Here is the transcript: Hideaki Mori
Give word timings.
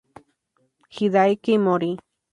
Hideaki 0.99 1.59
Mori 1.67 1.91